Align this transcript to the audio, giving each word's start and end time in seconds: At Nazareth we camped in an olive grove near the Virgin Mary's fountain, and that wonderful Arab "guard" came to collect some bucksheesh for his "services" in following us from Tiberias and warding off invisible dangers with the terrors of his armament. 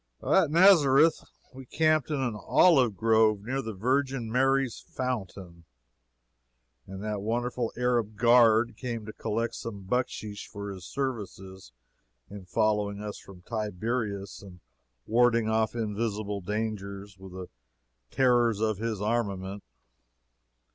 At 0.23 0.49
Nazareth 0.49 1.23
we 1.53 1.67
camped 1.67 2.09
in 2.09 2.19
an 2.19 2.33
olive 2.35 2.97
grove 2.97 3.41
near 3.43 3.61
the 3.61 3.75
Virgin 3.75 4.31
Mary's 4.31 4.79
fountain, 4.79 5.63
and 6.87 7.03
that 7.03 7.21
wonderful 7.21 7.71
Arab 7.77 8.15
"guard" 8.15 8.75
came 8.77 9.05
to 9.05 9.13
collect 9.13 9.53
some 9.53 9.83
bucksheesh 9.83 10.47
for 10.47 10.71
his 10.71 10.85
"services" 10.87 11.71
in 12.31 12.45
following 12.45 12.99
us 12.99 13.19
from 13.19 13.43
Tiberias 13.43 14.41
and 14.41 14.59
warding 15.05 15.47
off 15.47 15.75
invisible 15.75 16.41
dangers 16.41 17.19
with 17.19 17.33
the 17.33 17.47
terrors 18.09 18.59
of 18.59 18.79
his 18.79 19.03
armament. 19.03 19.61